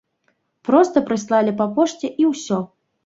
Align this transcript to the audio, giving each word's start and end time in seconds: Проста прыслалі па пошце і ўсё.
Проста 0.69 1.03
прыслалі 1.09 1.53
па 1.63 1.69
пошце 1.77 2.07
і 2.25 2.29
ўсё. 2.31 2.59